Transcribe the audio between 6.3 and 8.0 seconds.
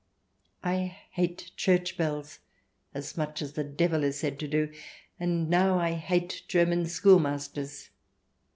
German schoolmasters.